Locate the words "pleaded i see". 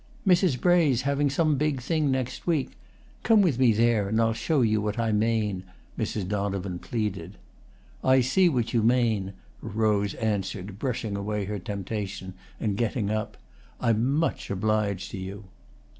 6.79-8.49